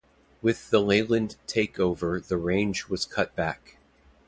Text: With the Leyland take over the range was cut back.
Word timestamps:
With 0.41 0.71
the 0.71 0.79
Leyland 0.81 1.35
take 1.45 1.79
over 1.79 2.19
the 2.19 2.37
range 2.37 2.87
was 2.87 3.05
cut 3.05 3.35
back. 3.35 3.77